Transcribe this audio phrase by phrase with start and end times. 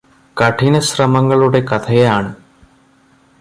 [0.37, 2.31] കഠിന ശ്രമങ്ങളുടെ കഥയാണ്